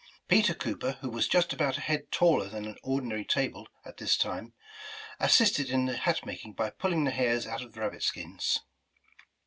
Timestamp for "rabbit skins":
7.77-8.61